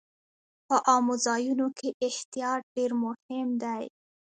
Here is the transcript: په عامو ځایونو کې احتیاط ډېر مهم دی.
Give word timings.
په 0.67 0.75
عامو 0.89 1.15
ځایونو 1.25 1.67
کې 1.77 1.89
احتیاط 2.07 2.61
ډېر 2.75 2.91
مهم 3.03 3.47
دی. 3.63 3.83